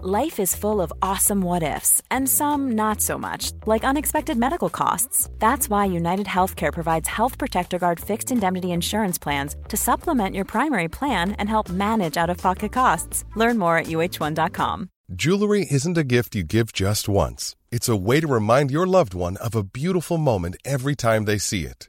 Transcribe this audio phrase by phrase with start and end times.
[0.00, 4.70] Life is full of awesome what ifs, and some not so much, like unexpected medical
[4.70, 5.28] costs.
[5.40, 10.44] That's why United Healthcare provides Health Protector Guard fixed indemnity insurance plans to supplement your
[10.44, 13.24] primary plan and help manage out of pocket costs.
[13.34, 14.88] Learn more at uh1.com.
[15.16, 19.14] Jewelry isn't a gift you give just once, it's a way to remind your loved
[19.14, 21.88] one of a beautiful moment every time they see it.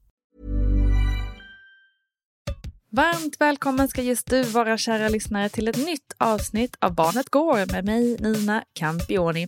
[2.93, 7.71] Varmt välkommen ska just du vara kära lyssnare till ett nytt avsnitt av Barnet Går
[7.71, 9.47] med mig Nina Campioni.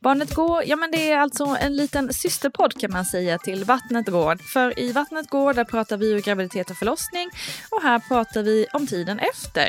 [0.00, 4.06] Barnet Går, ja men det är alltså en liten systerpodd kan man säga till Vattnet
[4.06, 4.36] Går.
[4.36, 7.30] För i Vattnet Går där pratar vi ju graviditet och förlossning
[7.70, 9.68] och här pratar vi om tiden efter.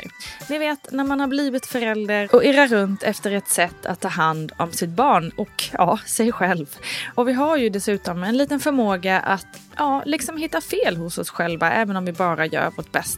[0.50, 4.08] Ni vet när man har blivit förälder och irrar runt efter ett sätt att ta
[4.08, 6.76] hand om sitt barn och ja, sig själv.
[7.14, 11.30] Och vi har ju dessutom en liten förmåga att ja, liksom hitta fel hos oss
[11.30, 13.13] själva även om vi bara gör vårt bästa.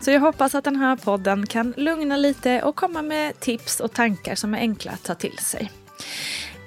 [0.00, 3.92] Så jag hoppas att den här podden kan lugna lite och komma med tips och
[3.92, 5.70] tankar som är enkla att ta till sig.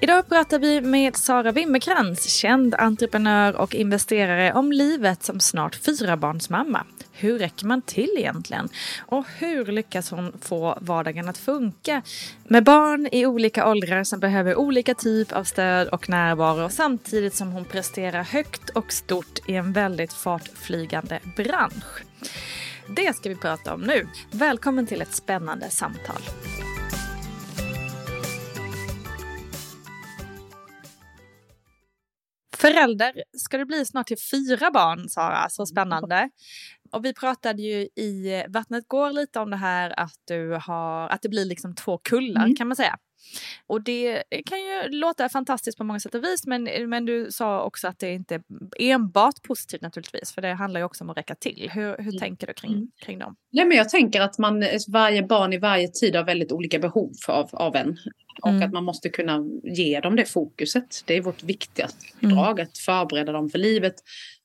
[0.02, 6.86] Idag pratar vi med Sara Wimmerkrans, känd entreprenör och investerare om livet som snart fyrabarnsmamma.
[7.12, 8.68] Hur räcker man till egentligen?
[9.06, 12.02] Och hur lyckas hon få vardagen att funka?
[12.44, 17.52] Med barn i olika åldrar som behöver olika typ av stöd och närvaro samtidigt som
[17.52, 22.04] hon presterar högt och stort i en väldigt fartflygande bransch.
[22.88, 24.08] Det ska vi prata om nu.
[24.30, 26.22] Välkommen till ett spännande samtal.
[32.56, 35.48] Förälder ska det bli snart till fyra barn, Sara.
[35.48, 36.30] Så spännande.
[36.92, 41.22] Och vi pratade ju i Vattnet går lite om det här att, du har, att
[41.22, 42.56] det blir liksom två kullar mm.
[42.56, 42.98] kan man säga.
[43.66, 47.62] Och det kan ju låta fantastiskt på många sätt och vis men, men du sa
[47.62, 48.42] också att det inte är
[48.78, 51.70] enbart positivt naturligtvis för det handlar ju också om att räcka till.
[51.74, 52.18] Hur, hur mm.
[52.18, 52.90] tänker du kring, mm.
[53.00, 53.36] kring dem?
[53.52, 57.12] Nej, men jag tänker att man, varje barn i varje tid har väldigt olika behov
[57.28, 57.98] av, av en.
[58.42, 58.62] Och mm.
[58.62, 61.02] att man måste kunna ge dem det fokuset.
[61.06, 62.36] Det är vårt viktigaste mm.
[62.36, 63.94] drag, att förbereda dem för livet.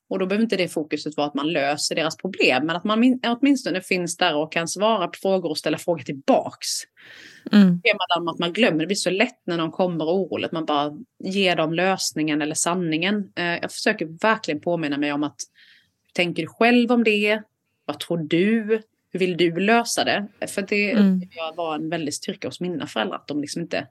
[0.07, 3.19] Och då behöver inte det fokuset vara att man löser deras problem, men att man
[3.25, 6.67] åtminstone finns där och kan svara på frågor och ställa frågor tillbaks.
[7.51, 7.81] Mm.
[7.81, 10.91] Temat att man glömmer, det blir så lätt när någon kommer oroligt, man bara
[11.23, 13.31] ger dem lösningen eller sanningen.
[13.35, 15.37] Eh, jag försöker verkligen påminna mig om att
[16.13, 17.41] tänker du själv om det?
[17.85, 18.81] Vad tror du?
[19.11, 20.27] Hur vill du lösa det?
[20.47, 21.21] För det mm.
[21.55, 23.87] var en väldig styrka hos mina föräldrar, att de liksom inte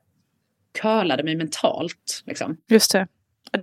[0.81, 2.23] curlade mig mentalt.
[2.27, 2.57] Liksom.
[2.69, 3.07] Just det.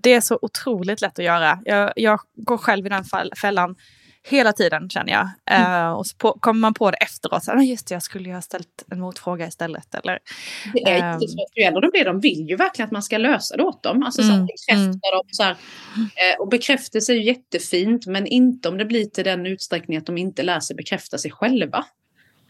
[0.02, 1.60] Det är så otroligt lätt att göra.
[1.66, 3.04] Jag, jag går själv i den
[3.42, 3.76] fällan
[4.24, 5.30] hela tiden känner jag.
[5.46, 5.86] Mm.
[5.86, 8.30] Uh, och så på, kommer man på det efteråt, så, ah, just det, jag skulle
[8.30, 9.96] ju ha ställt en motfråga istället.
[9.96, 10.20] Eller,
[10.74, 13.64] det är uh, jättesvårt, ju det, de vill ju verkligen att man ska lösa det
[13.64, 14.04] åt dem.
[14.04, 14.92] Alltså, mm, så bekräfta mm.
[14.92, 15.24] dem.
[15.32, 19.46] Så här, uh, och bekräftelse är ju jättefint, men inte om det blir till den
[19.46, 21.86] utsträckning att de inte lär sig bekräfta sig själva.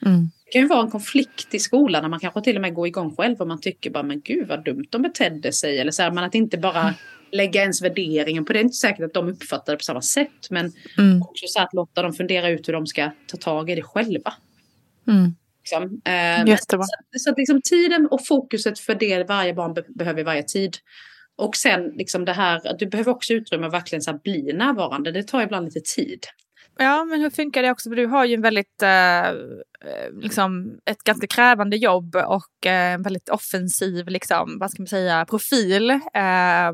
[0.06, 0.32] Mm.
[0.46, 2.88] Det kan ju vara en konflikt i skolan när man kanske till och med går
[2.88, 5.80] igång själv och man tycker bara men gud vad dumt de betedde sig.
[5.80, 6.94] Eller så här, men att inte bara
[7.32, 8.60] lägga ens värderingen på det.
[8.60, 10.50] Det är inte säkert att de uppfattar det på samma sätt.
[10.50, 11.22] Men mm.
[11.22, 14.34] också så att låta dem fundera ut hur de ska ta tag i det själva.
[15.08, 15.36] Mm.
[15.64, 16.02] Liksom.
[16.06, 16.84] Eh, så,
[17.20, 20.78] så att liksom tiden och fokuset för det varje barn be behöver i varje tid.
[21.36, 25.12] Och sen liksom det här, du behöver också utrymme att verkligen så bli närvarande.
[25.12, 26.26] Det tar ibland lite tid.
[26.78, 27.90] Ja, men hur funkar det också?
[27.90, 29.34] För du har ju en väldigt, eh,
[30.22, 35.26] liksom, ett ganska krävande jobb och eh, en väldigt offensiv, liksom, vad ska man säga,
[35.26, 35.90] profil.
[35.92, 36.72] Eh,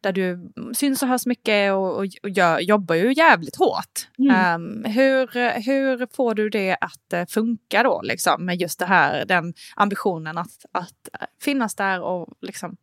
[0.00, 4.08] där du syns och hörs mycket och, och, och gör, jobbar ju jävligt hårt.
[4.18, 4.54] Mm.
[4.54, 5.26] Um, hur,
[5.60, 10.38] hur får du det att uh, funka då, liksom, med just det här, den ambitionen
[10.38, 11.08] att, att
[11.42, 12.76] finnas där och liksom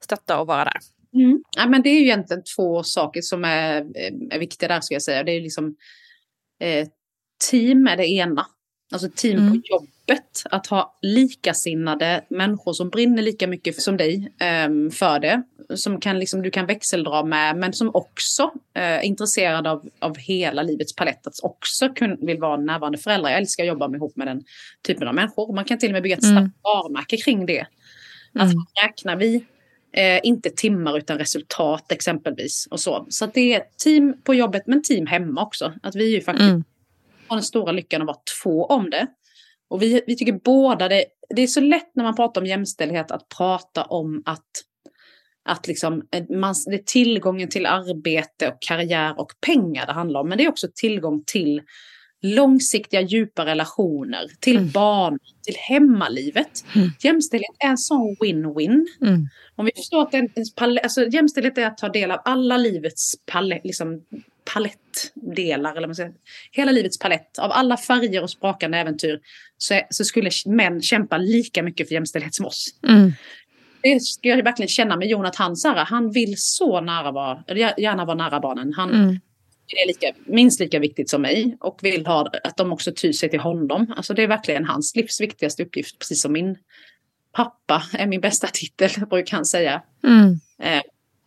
[0.00, 0.80] stötta och vara där?
[1.16, 1.42] Mm.
[1.56, 3.86] Ja, men det är ju egentligen två saker som är,
[4.30, 5.22] är viktiga där, ska jag säga.
[5.22, 5.76] Det är liksom
[6.60, 6.88] eh,
[7.50, 8.46] team är det ena.
[8.92, 9.50] Alltså team mm.
[9.50, 10.42] på jobbet.
[10.50, 15.42] Att ha likasinnade människor som brinner lika mycket som dig eh, för det.
[15.74, 18.42] Som kan, liksom, du kan växeldra med, men som också
[18.74, 21.26] eh, är intresserade av, av hela livets palett.
[21.26, 23.30] Att också kun, vill vara närvarande föräldrar.
[23.30, 24.44] Jag älskar att jobba med, ihop med den
[24.86, 25.54] typen av människor.
[25.54, 26.36] Man kan till och med bygga ett mm.
[26.36, 27.66] starkt varumärke kring det.
[28.34, 28.66] Att mm.
[28.82, 29.44] räknar vi
[29.96, 32.68] Eh, inte timmar utan resultat exempelvis.
[32.70, 35.72] Och så så det är team på jobbet men team hemma också.
[35.82, 36.64] Att vi ju faktiskt mm.
[37.28, 39.06] har den stora lyckan att vara två om det.
[39.68, 41.04] Och vi, vi tycker båda det,
[41.36, 44.46] det är så lätt när man pratar om jämställdhet att prata om att,
[45.44, 50.20] att liksom, eh, man, det är tillgången till arbete och karriär och pengar det handlar
[50.20, 50.28] om.
[50.28, 51.62] Men det är också tillgång till
[52.34, 54.70] långsiktiga djupa relationer, till mm.
[54.70, 56.64] barn, till hemmalivet.
[56.74, 56.88] Mm.
[57.00, 58.86] Jämställdhet är en sån win-win.
[59.00, 59.28] Mm.
[59.56, 60.28] Om vi förstår att en,
[60.82, 64.02] alltså, jämställdhet är att ta del av alla livets palett, liksom,
[64.54, 66.12] palettdelar, eller man säger,
[66.52, 69.20] hela livets palett, av alla färger och sprakande äventyr,
[69.58, 72.68] så, så skulle män kämpa lika mycket för jämställdhet som oss.
[72.88, 73.12] Mm.
[73.82, 75.84] Det ska jag verkligen känna med Jonathan Sara.
[75.84, 77.44] Han vill så nära vara,
[77.78, 78.72] gärna vara nära barnen.
[78.76, 79.18] Han, mm
[79.66, 83.12] det är lika, minst lika viktigt som mig och vill ha att de också tyr
[83.12, 83.94] sig till honom.
[83.96, 86.56] Alltså det är verkligen hans livs viktigaste uppgift, precis som min
[87.32, 89.82] pappa är min bästa titel, brukar han säga.
[90.04, 90.40] Mm.
[90.62, 90.82] Eh,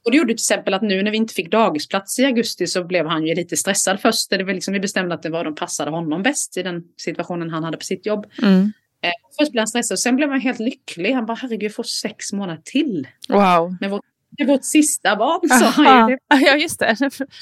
[0.06, 2.83] och det gjorde till exempel att nu när vi inte fick dagisplats i augusti så
[2.83, 4.30] blev han ju lite stressad först.
[4.30, 7.50] Det var liksom, vi bestämde att det var de passade honom bäst i den situationen
[7.50, 8.25] han hade på sitt jobb.
[8.41, 8.74] Mm.
[9.01, 11.13] Eh, först blev han stressad och sen blev han helt lycklig.
[11.13, 13.07] Han bara herregud, jag får sex månader till.
[13.30, 13.77] Wow.
[13.81, 14.06] Med vårt
[14.39, 16.95] det är vårt sista barn sa han Ja, just det.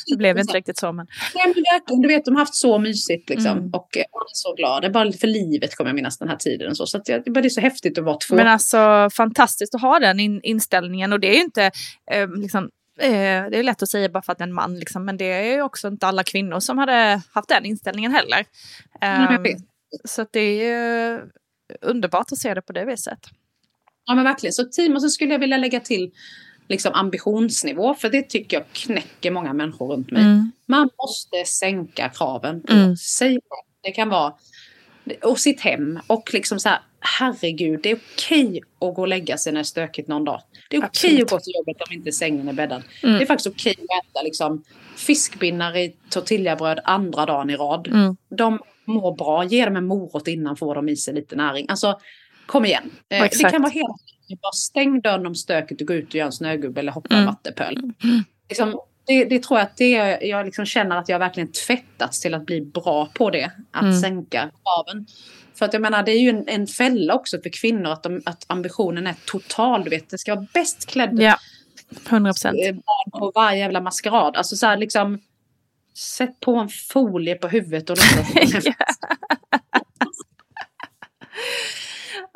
[0.08, 0.92] Det blev inte riktigt så.
[0.92, 1.08] Men...
[1.36, 2.02] Nej, men verkligen.
[2.02, 3.52] Du vet, de har haft så mysigt liksom.
[3.52, 3.70] Mm.
[3.74, 4.84] Och han är så glad.
[4.84, 6.70] Det är bara för livet kommer jag minnas den här tiden.
[6.70, 8.36] Och så så att det, det är så häftigt att vara två.
[8.36, 11.14] Men alltså fantastiskt att ha den in inställningen.
[11.14, 11.72] Och det är ju inte
[12.12, 12.64] eh, liksom
[13.00, 13.10] eh,
[13.50, 15.32] det är lätt att säga bara för att det är en man, liksom, men det
[15.32, 18.46] är ju också inte alla kvinnor som hade haft den inställningen heller.
[19.38, 19.58] Um,
[20.06, 21.22] så det är ju
[21.82, 23.20] underbart att se det på det viset.
[24.06, 26.12] Ja men verkligen, så team och så skulle jag vilja lägga till
[26.68, 27.94] liksom ambitionsnivå.
[27.94, 30.22] För det tycker jag knäcker många människor runt mig.
[30.22, 30.52] Mm.
[30.66, 32.96] Man måste sänka kraven på mm.
[32.98, 33.40] sig.
[33.84, 34.34] Det kan vara
[35.24, 39.38] och sitt hem och liksom så här, herregud, det är okej att gå och lägga
[39.38, 40.42] sig när det är stökigt någon dag.
[40.70, 42.84] Det är okej att gå till jobbet om inte sängen är bäddad.
[43.04, 43.18] Mm.
[43.18, 44.64] Det är faktiskt okej att äta liksom,
[44.96, 47.88] fiskbinnar i tortillabröd andra dagen i rad.
[47.88, 48.18] Mm.
[48.30, 51.66] De mår bra, ge dem en morot innan får de i sig lite näring.
[51.70, 52.00] Alltså,
[52.46, 52.92] kom igen.
[53.10, 54.02] Eh, det kan vara helt
[54.36, 57.26] bara stäng dörren om stöket och gå ut och gör en snögubbe eller hoppa mm.
[57.26, 57.78] vattepöl.
[57.78, 58.24] Mm.
[58.50, 62.34] Liksom, det, det, tror jag att det, jag liksom känner att jag verkligen tvättats till
[62.34, 63.52] att bli bra på det.
[63.72, 64.00] Att mm.
[64.00, 65.06] sänka kraven.
[65.56, 68.22] För att jag menar det är ju en, en fälla också för kvinnor att, de,
[68.26, 69.84] att ambitionen är total.
[69.84, 71.20] Du vet, det ska vara bäst klädd.
[71.22, 71.38] Ja,
[72.10, 72.58] 100 procent.
[72.66, 72.76] Eh,
[73.20, 74.36] på varje jävla maskerad.
[74.36, 75.20] Alltså så här liksom.
[76.18, 78.66] Sätt på en folie på huvudet och låtsas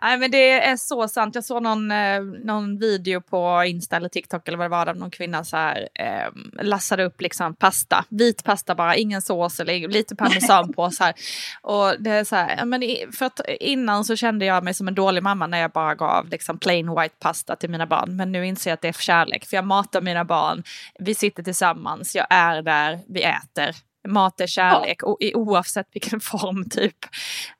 [0.01, 1.35] Nej men det är så sant.
[1.35, 4.93] Jag såg någon, eh, någon video på Insta eller TikTok eller vad det var där
[4.93, 9.87] någon kvinna så här eh, lassade upp liksom pasta, vit pasta bara, ingen sås eller
[9.87, 11.13] lite parmesan på så här.
[11.61, 12.81] Och det är så här, men
[13.17, 16.29] för att innan så kände jag mig som en dålig mamma när jag bara gav
[16.29, 18.15] liksom plain white pasta till mina barn.
[18.15, 20.63] Men nu inser jag att det är för kärlek, för jag matar mina barn,
[20.99, 23.75] vi sitter tillsammans, jag är där, vi äter.
[24.07, 25.15] Mat är kärlek, ja.
[25.33, 26.97] oavsett vilken form typ.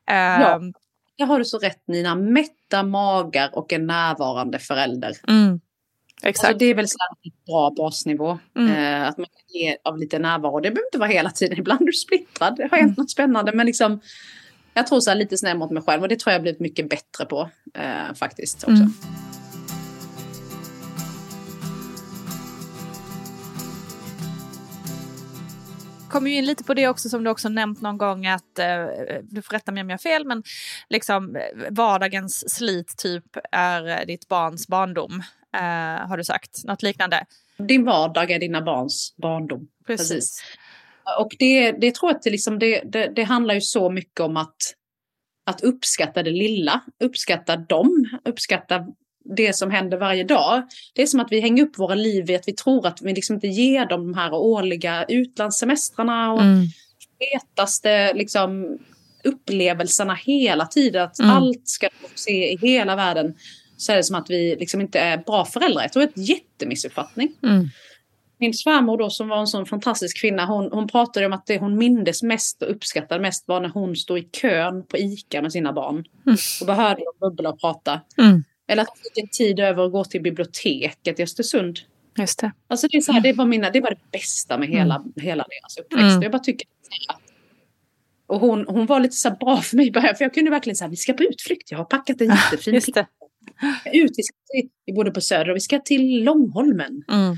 [0.06, 0.56] Ja.
[0.56, 0.72] Um,
[1.18, 2.14] där har du så rätt Nina.
[2.14, 5.16] Mätta magar och en närvarande förälder.
[5.28, 5.60] Mm.
[6.22, 6.48] Exakt.
[6.48, 8.38] Alltså, det är väl en bra basnivå.
[8.56, 8.72] Mm.
[8.72, 10.60] Eh, att man kan ge av lite närvaro.
[10.60, 11.58] Det behöver inte vara hela tiden.
[11.58, 12.56] Ibland är du splittrad.
[12.56, 12.94] Det har hänt mm.
[12.98, 13.52] något spännande.
[13.52, 14.00] Men liksom,
[14.74, 16.02] jag tror så här, lite snäll mot mig själv.
[16.02, 17.50] Och det tror jag har blivit mycket bättre på.
[17.74, 18.70] Eh, faktiskt också.
[18.70, 18.92] Mm.
[26.12, 28.86] Kommer ju in lite på det också som du också nämnt någon gång att, eh,
[29.22, 30.42] du får rätta mig om jag har fel, men
[30.88, 35.22] liksom eh, vardagens slit typ är ditt barns barndom,
[35.54, 36.64] eh, har du sagt.
[36.64, 37.26] Något liknande.
[37.58, 39.68] Din vardag är dina barns barndom.
[39.86, 40.08] Precis.
[40.08, 40.42] Precis.
[41.18, 44.20] Och det, det tror jag att det, liksom, det, det, det handlar ju så mycket
[44.20, 44.56] om att
[45.44, 48.86] att uppskatta det lilla, uppskatta dem, uppskatta
[49.24, 50.62] det som händer varje dag.
[50.94, 53.14] Det är som att vi hänger upp våra liv i att vi tror att vi
[53.14, 56.66] liksom inte ger dem de här årliga utlandssemestrarna och mm.
[57.32, 58.78] hetaste liksom,
[59.24, 61.02] upplevelserna hela tiden.
[61.02, 61.30] Att Mm.
[61.30, 63.34] allt ska se i hela världen.
[63.76, 65.82] Så är det som att vi liksom inte är bra föräldrar.
[65.82, 67.32] Jag tror det är ett jättemissuppfattning.
[67.42, 67.68] Mm.
[68.38, 71.58] Min svärmor då som var en sån fantastisk kvinna, hon, hon pratade om att det
[71.58, 75.52] hon mindes mest och uppskattade mest var när hon stod i kön på ICA med
[75.52, 76.04] sina barn.
[76.60, 78.00] Och bara hörde dem bubbla och prata.
[78.18, 78.44] Mm.
[78.68, 81.78] Eller att hon fick en tid över att gå till biblioteket i Östersund.
[82.18, 82.52] Just det.
[82.68, 85.44] Alltså det, är så här, det, var mina, det var det bästa med hela, hela
[85.44, 86.10] deras uppväxt.
[86.10, 86.22] Mm.
[86.22, 86.66] Jag bara tycker
[87.08, 87.22] att
[88.32, 90.96] och hon, hon var lite så bra för mig för jag kunde verkligen säga vi
[90.96, 93.06] ska på utflykt, jag har packat en jättefin Just det.
[93.92, 97.04] ut, vi, ska till, vi bodde på Söder och vi ska till Långholmen.
[97.08, 97.36] Mm.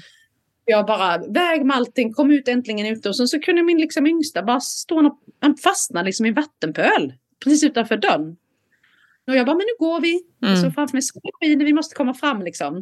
[0.65, 3.09] Jag bara, väg med allting, kom ut äntligen ute.
[3.09, 6.35] Och sen så kunde min liksom yngsta bara stå och han fastnade liksom i en
[6.35, 7.13] vattenpöl.
[7.45, 8.37] Precis utanför dörren.
[9.27, 10.23] Och jag bara, men nu går vi.
[10.45, 10.57] Mm.
[10.57, 11.03] Så framför mig,
[11.41, 12.77] skiner, vi måste komma fram liksom.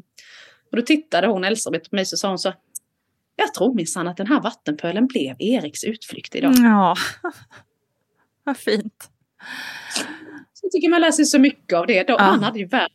[0.70, 2.52] Och då tittade hon, Elsebeth, på mig så sa hon så.
[3.36, 6.54] Jag tror minsann att den här vattenpölen blev Eriks utflykt idag.
[6.56, 6.96] Ja.
[8.44, 9.10] Vad fint.
[10.52, 12.02] Så jag tycker man lär sig så mycket av det.
[12.02, 12.22] Då, Ja.
[12.22, 12.92] Han hade ju världens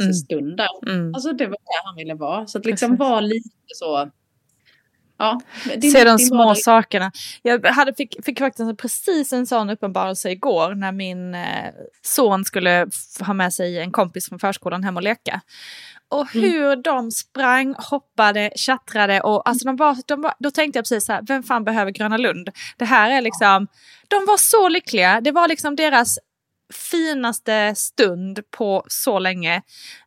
[0.00, 0.12] Mm.
[0.14, 0.90] stund där.
[0.92, 1.14] Mm.
[1.14, 2.46] Alltså det var där han ville vara.
[2.46, 4.10] Så att liksom vara lite så.
[5.20, 5.40] Ja,
[5.76, 7.12] din- Se de små vardag- sakerna.
[7.42, 11.72] Jag hade, fick, fick faktiskt precis en sån uppenbarelse igår när min eh,
[12.02, 12.86] son skulle
[13.20, 15.40] ha med sig en kompis från förskolan hem och leka.
[16.08, 16.50] Och Mm.
[16.50, 21.06] hur de sprang, hoppade, tjattrade och alltså de var, de var, då tänkte jag precis
[21.06, 22.50] så här, vem fan behöver Gröna Lund?
[22.76, 23.66] Det här är liksom,
[24.08, 25.20] de var så lyckliga.
[25.20, 26.18] Det var liksom deras
[26.90, 29.56] finaste stund på så länge.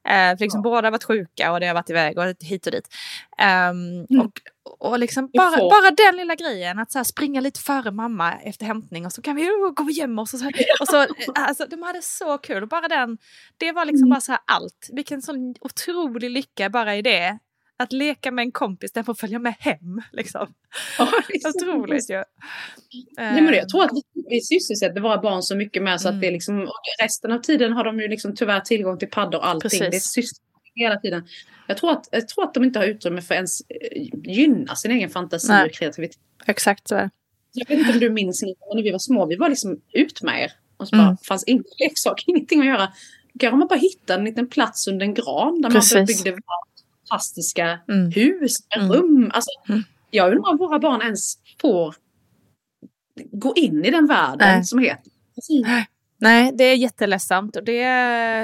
[0.08, 2.72] Eh, för liksom Båda har varit sjuka och det har varit iväg och hit och
[2.72, 2.88] dit.
[3.38, 4.26] Ehm, Mm.
[4.26, 4.32] och,
[4.84, 9.06] och liksom bara, bara den lilla grejen, att så springa lite före mamma efter hämtning
[9.06, 10.34] och så kan vi oh, gå och gömma oss.
[10.34, 10.48] Och så,
[10.80, 12.64] och så, alltså, de hade så kul.
[12.64, 13.18] Och bara den,
[13.58, 14.10] det var liksom Mm.
[14.10, 14.90] bara så allt.
[14.94, 17.38] Vilken sån otrolig lycka bara i det.
[17.78, 20.02] Att leka med en kompis, den får följa med hem.
[20.12, 20.54] Liksom.
[20.98, 21.08] Ja.
[21.56, 22.24] Otroligt ju.
[23.18, 23.92] Nej, men jag tror att
[24.30, 26.16] vi, sysselsätter våra barn så mycket med så Mm.
[26.18, 26.68] att det är liksom,
[27.02, 29.70] resten av tiden har de ju liksom tyvärr tillgång till paddor och allting.
[29.70, 30.14] Precis.
[30.14, 30.24] Det är
[30.76, 31.28] hela tiden.
[31.68, 34.92] Jag tror, att, jag tror att de inte har utrymme för ens eh, gynna sin
[34.92, 35.66] egen fantasi Nej.
[35.66, 36.18] och kreativitet.
[36.46, 37.10] Exakt så är.
[37.54, 38.42] Jag vet inte om du minns
[38.76, 40.52] när vi var små, vi var liksom ut med er.
[40.78, 41.18] Och så bara, Mm.
[41.18, 42.94] fanns ingen leksak, ingenting att göra.
[43.40, 46.24] Kanske man bara hittade en liten plats under en gran där man Precis.
[46.24, 46.40] byggde
[47.10, 48.12] fantastiska Mm.
[48.12, 48.92] hus, Mm.
[48.92, 49.32] rum.
[49.34, 49.84] Alltså, Mm.
[50.10, 51.96] Jag undrar om våra barn ens får
[53.32, 54.64] gå in i den världen Nej.
[54.64, 55.12] som heter.
[56.24, 57.86] Nej, det är jätteledsamt och det,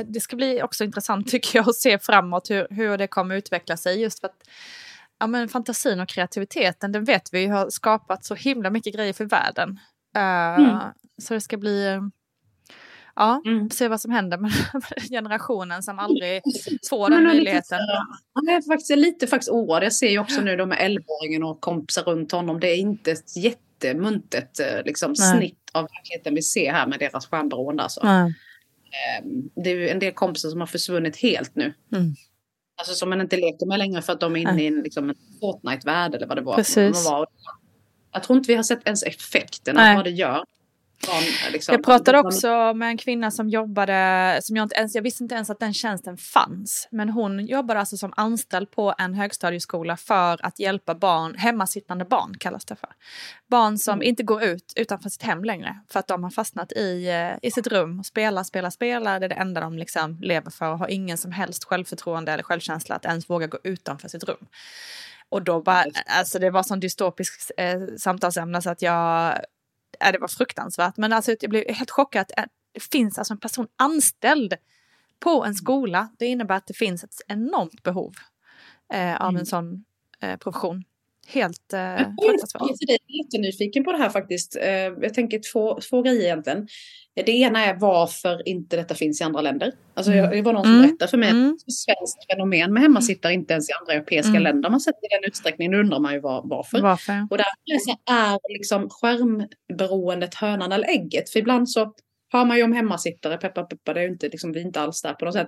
[0.07, 3.77] det ska bli också intressant tycker jag att se framåt hur, hur det kommer utveckla
[3.77, 4.01] sig.
[4.01, 4.43] Just för att
[5.19, 9.25] ja, men fantasin och kreativiteten, den vet vi har skapat så himla mycket grejer för
[9.25, 9.79] världen.
[10.15, 10.77] Eh, Mm.
[11.21, 11.99] Så det ska bli,
[13.15, 13.69] ja, Mm.
[13.69, 14.51] se vad som händer med
[15.09, 16.41] generationen som aldrig
[16.89, 17.79] får den möjligheten.
[18.33, 19.83] Jag är faktiskt lite faktiskt oroad.
[19.83, 22.59] Jag ser ju också nu då med 11-åringen och kompisar runt honom.
[22.59, 23.35] Det är inte ett
[23.83, 25.37] jättemuntet eh, liksom, Nej.
[25.37, 27.83] snitt av verkligheten vi ser här med deras skärmberoende.
[27.83, 28.01] Alltså.
[28.03, 28.33] Nej.
[29.21, 31.73] Ehm, Det är ju en del kompisar som har försvunnit helt nu.
[31.93, 32.15] Mm.
[32.77, 34.63] Alltså som man inte leker med längre för att de är inne Nej.
[34.63, 36.55] i en, liksom, en Fortnite-värld eller vad det var.
[36.55, 37.07] Precis.
[38.11, 40.43] Jag tror inte vi har sett ens effekten av vad det gör.
[41.07, 44.95] Barn, liksom, Jag pratade de- också med en kvinna som jobbade, som jag inte ens,
[44.95, 46.87] jag visste inte ens att den tjänsten fanns.
[46.91, 52.33] Men hon jobbade alltså som anställd på en högstadieskola för att hjälpa barn, hemmasittande barn
[52.39, 52.89] kallas det för.
[53.47, 54.07] Barn som Mm.
[54.07, 57.51] inte går ut utanför sitt hem längre för att de har fastnat i, eh, i
[57.51, 59.19] sitt rum och spelar, spelar, spelar.
[59.19, 62.43] Det är det enda de liksom lever för och har ingen som helst självförtroende eller
[62.43, 64.45] självkänsla att ens våga gå utanför sitt rum.
[65.31, 65.85] Och då bara,
[66.19, 69.35] alltså det var sån dystopisk eh, samtalsämne så att jag,
[70.05, 70.97] äh, det var fruktansvärt.
[70.97, 74.53] Men alltså jag blev helt chockad att äh, det finns alltså en person anställd
[75.19, 76.09] på en skola.
[76.19, 78.15] Det innebär att det finns ett enormt behov
[78.93, 79.39] eh, av Mm.
[79.39, 79.85] en sån
[80.19, 80.83] eh, profession.
[81.33, 82.35] Helt eh, Jag
[82.89, 84.55] är jättenyfiken på det här faktiskt.
[84.55, 86.67] Eh, Jag tänker två, två grejer egentligen.
[87.25, 89.71] Det ena är varför inte detta finns i andra länder.
[89.93, 90.87] Alltså jag, det var någon som Mm.
[90.87, 91.53] berättade för mig Mm.
[91.67, 94.43] att svenskt fenomen med hemmasittare inte ens i andra europeiska Mm.
[94.43, 94.69] länder.
[94.69, 96.81] Man sett i den utsträckningen, då undrar man ju var, varför.
[96.81, 97.27] Varför?
[97.31, 101.29] Och därför så är liksom skärmberoendet hönan eller ägget.
[101.29, 101.93] För ibland så
[102.31, 105.01] har man ju om hemmasittare, peppa peppa, det är inte, liksom, vi är inte alls
[105.01, 105.47] där på något sätt.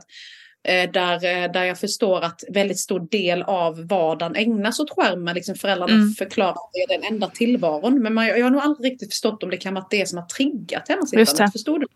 [0.63, 5.35] Eh, där, eh, där jag förstår att väldigt stor del av vardagen ägnas åt skärmen.
[5.35, 6.13] Liksom föräldrarna Mm.
[6.13, 8.01] förklarar att det är den enda tillvaron.
[8.01, 10.25] Men man, jag har nog aldrig riktigt förstått om det kan vara det som har
[10.25, 11.51] triggat hemmasittandet.
[11.51, 11.87] Förstår du?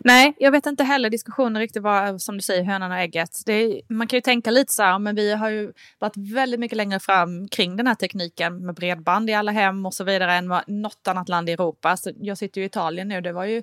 [0.00, 3.30] Nej, jag vet inte heller diskussionen riktigt vad, som du säger, hönan och ägget.
[3.48, 6.76] Är, man kan ju tänka lite så här, men vi har ju varit väldigt mycket
[6.76, 10.48] längre fram kring den här tekniken med bredband i alla hem och så vidare än
[10.48, 11.88] vad något annat land i Europa.
[11.88, 13.62] Alltså, jag sitter ju i Italien nu, det var ju,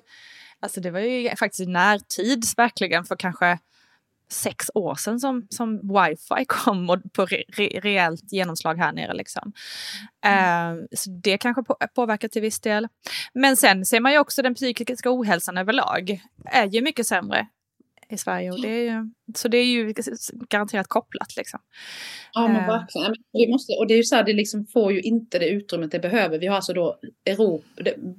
[0.60, 3.58] alltså det var ju faktiskt i närtid verkligen för kanske
[4.28, 9.14] sex år sedan som, som wifi kom och på re, re, reellt genomslag här nere.
[9.14, 9.52] Liksom.
[10.26, 10.78] Mm.
[10.78, 12.88] Uh, så det kanske på, påverkar till viss del.
[13.34, 17.46] Men sen ser man ju också den psykiska ohälsan överlag är ju mycket sämre
[18.08, 18.50] i Sverige.
[18.50, 19.94] Och det är ju, så det är ju
[20.48, 21.36] garanterat kopplat.
[21.36, 21.60] Liksom.
[22.32, 23.14] Ja, men verkligen.
[23.32, 25.90] Vi måste, och det är ju så här, det liksom får ju inte det utrymmet
[25.90, 26.38] det behöver.
[26.38, 27.66] Vi har alltså då Europa,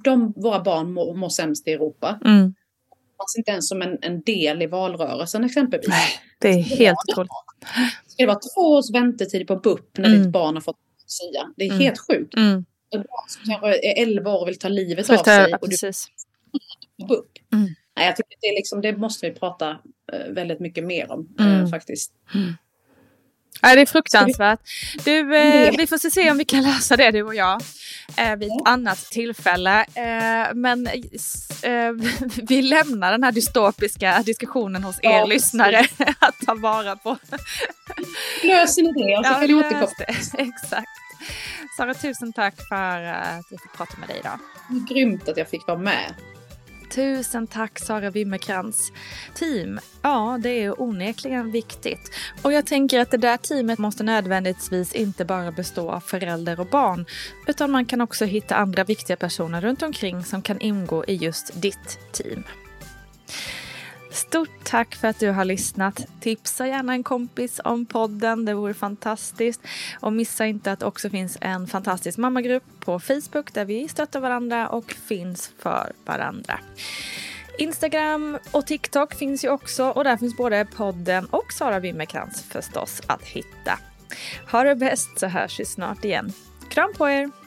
[0.04, 2.20] de, våra barn mår, mår sämst i Europa.
[2.26, 2.54] Mm
[3.18, 5.90] fanns inte ens som en, en del i valrörelsen exempelvis.
[5.90, 6.10] Nej,
[6.40, 7.32] det är helt otroligt.
[8.18, 10.24] Det vara två års väntetid på BUP när mm.
[10.24, 11.54] ditt barn har fått SIA?
[11.56, 11.80] Det är mm.
[11.80, 12.36] helt sjukt.
[12.36, 12.66] Mm.
[12.96, 15.50] Ett barn som kanske är 11 år och vill ta livet av sig.
[15.52, 16.08] Ja, precis.
[16.98, 17.26] Du, BUP.
[17.54, 17.68] Mm.
[17.98, 21.36] Nej, jag tycker det, är liksom, det måste vi prata uh, väldigt mycket mer om
[21.40, 22.12] uh, faktiskt.
[23.62, 23.70] Mm.
[23.70, 24.60] Ja, det är fruktansvärt.
[25.06, 27.62] Du, eh, vi får se om vi kan lösa det du och jag
[28.18, 29.82] eh, vid ett annat tillfälle.
[29.82, 31.92] Eh, men eh,
[32.48, 35.88] vi lämnar den här dystopiska diskussionen hos er ja, lyssnare
[36.20, 37.18] att ta vara på.
[38.44, 39.92] Löser ni det och så ja, kan ni återkomma.
[40.38, 40.88] Exakt.
[41.78, 44.40] Sara, tusen tack för att vi fick prata med dig idag.
[44.90, 46.14] Grymt att jag fick vara med.
[46.98, 48.92] Tusen tack Sara Wimmerkrans.
[49.36, 52.12] Team, ja det är onekligen viktigt.
[52.42, 56.68] Och jag tänker att det där teamet måste nödvändigtvis inte bara bestå av förälder och
[56.68, 57.06] barn.
[57.48, 61.62] Utan man kan också hitta andra viktiga personer runt omkring som kan ingå i just
[61.62, 62.44] ditt team.
[64.28, 66.06] Stort tack för att du har lyssnat.
[66.20, 69.62] Tipsa gärna en kompis om podden, det vore fantastiskt.
[70.00, 74.20] Och missa inte att det också finns en fantastisk mammagrupp på Facebook där vi stöttar
[74.20, 76.60] varandra och finns för varandra.
[77.60, 83.02] Instagram och TikTok finns ju också och där finns både podden och Sara Wimmerkrans förstås
[83.08, 83.80] att hitta.
[84.52, 86.34] Ha det bäst så hörs vi snart igen.
[86.70, 87.47] Kram på er!